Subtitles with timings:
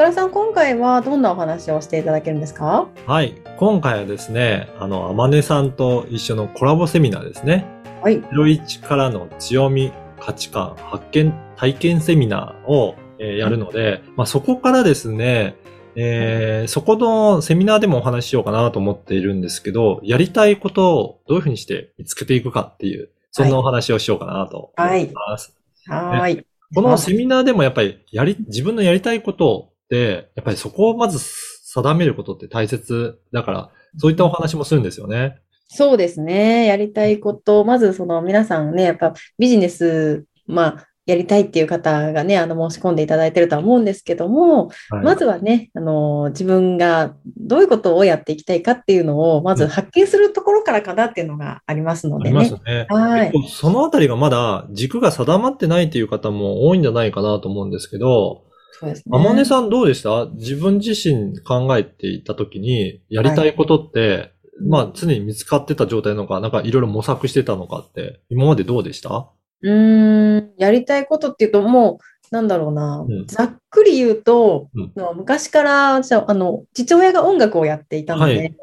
[0.00, 2.88] 岡田さん今回はどんなお話をしていただけるんですか？
[3.06, 7.66] はい、今回はですね、あの、あまねさんと一緒のコラボセミナーですね。
[8.02, 8.18] はい。
[8.22, 15.56] 01からの強み、価値観、発見、体験セミナーを、えーやるので、まあ、そこからですね、
[15.96, 25.54] えーそこのセミナーでもお話ししようかなと思っているんですけど、やりたいことをどういうふうにして見つけていくかっていう、そんなお話をしようかなと思います。
[25.88, 26.46] はーい。
[26.74, 35.38] このセミナーでもやっぱりやり、自分のやりたいことって、やっぱりそこをまず定めることって大切だから、そういったお話もするんですよね。
[35.72, 52.44] そうですねやりたいことまずその皆さんねやっぱビジネスまあやりたいっていう方がね、あの、申し込んでいただいてるとは思うんですけども、はいまずはね、あの、自分がどういうことをやっていきたいかっていうのを、まず発見するところからかなっていうのがありますのあでね。
[52.44, 52.86] りますね。
[52.88, 53.32] はい。
[53.48, 59.18] そのあたりがまだ軸が定まってないっていう方も多いんじゃないかなと思うんですけど、そうですね。
[59.18, 60.26] あまねさんどうでした？
[60.34, 64.32] 自分自身考えていたときに、やりたいことって、
[64.68, 69.30] まあ常に見つかってた状態なのか、なんかいろいろ模索してたのかって、今までどうでした？
[69.62, 71.98] うーん、やりたいことっていうと、も
[72.32, 73.26] う、なんだろうな、うん。
[73.26, 74.92] ざっくり言うと、うん。
[74.96, 78.54] の昔から私はあの父親が音楽をやっていたので、はい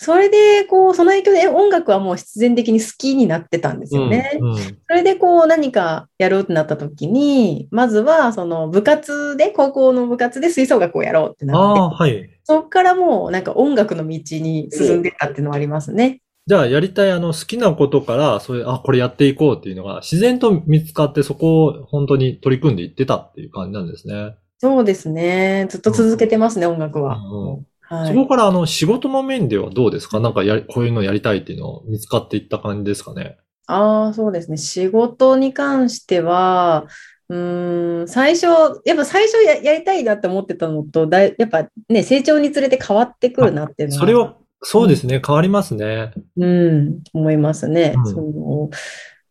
[0.00, 4.38] それでこうその影響で音楽はもう必然的に好きになってたんですよね。
[4.40, 12.30] うんうんそれでこう何かやろうってなった時に、まずはその部活で、高校の部活で吹奏楽をやろうってなって、はい。
[12.44, 16.22] そこからもうなんか音楽の道に進んでったっていうのはありますね。
[16.46, 24.36] じゃあ、やりたいあの好きなことから、そういう、あ、これやっていこうっていうのが自然と見つかって、そこを本当に取り組んでいってたっていう感じなんですね。
[24.56, 25.66] そうですね。
[25.68, 27.16] ずっと続けてますね、音楽は。
[27.16, 30.20] うんうんはいそこからあの仕事の面ではどうですか？
[30.20, 33.38] なんかやり、こういうのやりたいっていうのを見つかっていった感じですかね？
[33.66, 34.56] ああ、そうですね。
[34.56, 36.86] 仕事に関しては、
[37.28, 38.46] うーん、最初、
[38.86, 46.12] やっぱ最初や、やりたいなって思ってたのと、だい、やっぱね、成長につれて変わってくるなっていうのは、それを、そうですね、変わりますね。
[46.38, 47.94] うん、思いますね。
[47.96, 48.70] うんその、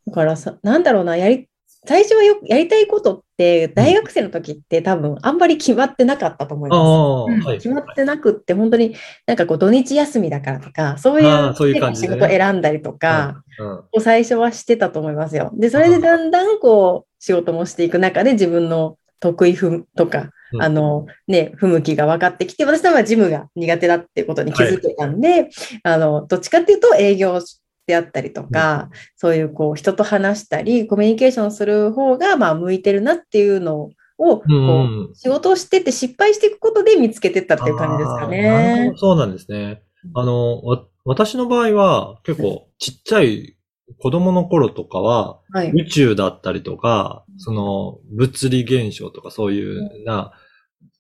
[0.06, 1.50] だからさ、なんだろうな、やり、
[1.88, 6.88] 最初はよやりたいことって、大学生の時って多分あんまり決まってなかったと思いあます。
[6.88, 7.56] あ、はい。
[7.56, 15.52] うん決まってなくって、本当になんかこう土日休みだからとか、そういうあーそういう感じでね仕事選んだりとか、うんを最初はしてたと思いますよ。
[15.56, 25.50] で、それでだんだんこう、仕事もしていく中で自分の得意不とか、うんあの、ね、不向きが分かってきて、私はジムが苦手だっていうことに気づけたんで、
[25.84, 27.42] あの、どっちかっていうと営業
[27.88, 38.98] であったりとか、そういうこう、人と話したり、コミュニケーションする方が、まあ、向いてるなっていうのを、こうんうう、仕事をしてって失敗していくことで見つけてったっていう感じですかねど。
[38.98, 39.82] そうなんですね。
[40.14, 43.56] あの、わ私の場合は結構ちっちゃい
[44.00, 45.72] 子供の頃とかははい。
[45.72, 50.34] 宇宙だったりとか、その物理現象とかそういうな、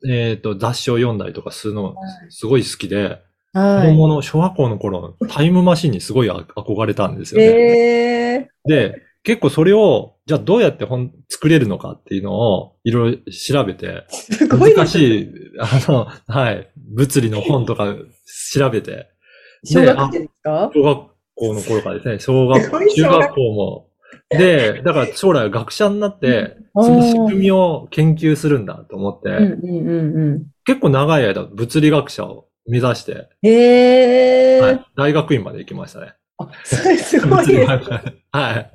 [0.09, 1.96] えっと雑誌を読んだりとかするの
[2.30, 3.27] すごい好きで、子
[3.57, 3.88] はい。
[3.90, 7.47] 供の小学校の頃タイムマシンにすごいあ憧れたんですよね。
[7.47, 17.96] えで、結構それを、じゃあどうやって本作れるのかっていうのをいろいろ調べて、ー、すごい難しい、あの、はい、物理の本とか
[18.53, 19.07] 調べて、
[19.63, 20.72] 小学生ですか？
[20.73, 20.97] 小学
[21.35, 23.88] 校の頃からですね、小学校、中小学学校も。
[24.29, 26.84] で、だから将来学者になって、うん。
[26.85, 29.57] その仕組みを研究するんだと思って。
[30.66, 36.13] 結構長い間物理学者を目指して、へえ、はい、大学院まで行きましたね。
[36.38, 37.45] あ、それすごい。
[37.66, 38.69] は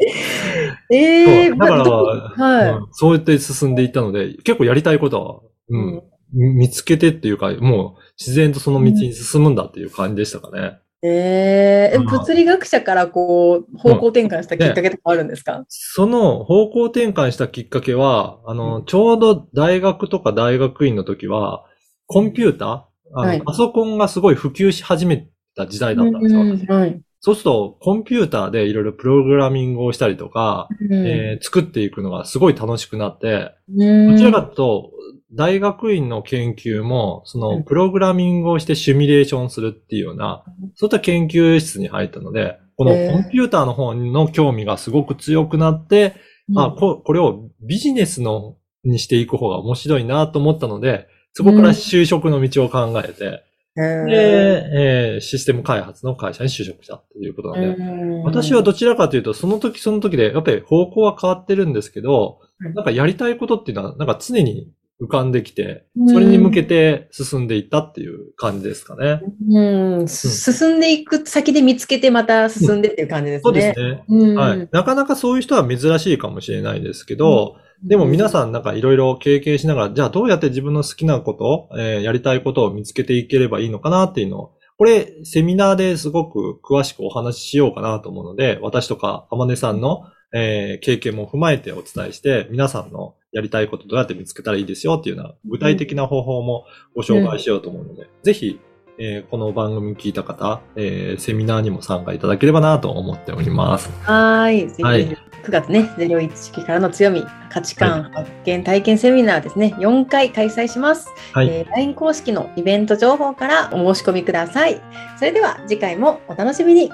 [0.90, 0.94] い。
[0.94, 1.58] ええそう。
[1.58, 2.70] だから、はい。
[2.72, 2.86] うん。
[2.92, 10.78] そうやって進んでいったので、結構やりたいことは、うん、見つけてっていうか、もう自然とその道に進むんだっていう感じでしたかね。
[11.04, 12.04] ええうん。
[12.06, 15.64] 物理学者からこう、方向転換したきっかけとかあるんですか？
[15.68, 21.64] その方向転換したきっかけは、あの、ちょうど大学とか大学院の時は、
[22.06, 23.42] コンピューターあの、はい。
[23.42, 26.40] パソコンがすごい普及し始めた時代だったんですよ。
[26.42, 27.00] うんうんはい。
[27.20, 31.06] そうすると、コンピューターでいろいろプログラミングをしたりとか、うん。
[31.06, 34.90] えー作っていくのがすごい楽しくなって、うんどちらかと
[35.34, 40.44] 大学院の研究も、そうの、んプログラミングをしてシミュレーションするっていうような、
[40.74, 46.14] そういった研究室に入ったので、このコンピューターの方の興味がすごく強くなって、
[46.56, 53.44] あ、ここれをビジネスのにしていく方が面白いなと思ったので、そこから就職の道を考えて、
[53.76, 54.06] うん。
[54.06, 58.22] で、えーシステム開発の会社に就職したっていうことなんで、うん。
[58.22, 64.70] 私はどちらかというと、その時その時で、やっぱり方向は変わってるんですけど、うんなんかやりたいことっていうのは、なんか常に
[65.00, 66.08] 浮かんできてう、ん。
[66.08, 69.20] それに向けて進んでいったっていう感じですかね。
[69.50, 73.42] うん、す進んでいく先で見つけてまた進んでっていう感じですね。
[73.42, 74.04] そうですね。
[74.08, 74.36] うん。
[74.36, 74.68] はい。
[74.70, 96.64] なかなかそういう人は珍しいかもしれないですけど、でも皆さんなんかいろいろ経験しながら、じゃあどうやって自分の好きなこと、えーやりたいことを見つけていければいいのかなっていうのを、これ、セミナーですごく詳しくお話ししようかなと思うので、私とか天音さんの、えー経験も踏まえてお伝えして、皆さんのやりたいことどうやって見つけたらいいですよっていうような具体的な方法も
[96.94, 98.60] ご紹介しようと思うので、ぜひ、
[98.98, 103.90] えーこの番組聞いた方、えーセミナーにも参加いただければなと思っております。
[104.02, 104.82] はーい。
[104.82, 111.08] はい9月ね、01式からの強み、価値観発見体験セミナーですね、4回開催します。
[111.32, 111.48] はい。
[111.48, 114.80] えー LINE 公式のイベント情報からお申し込みください。
[115.18, 116.90] それでは次回もお楽しみに。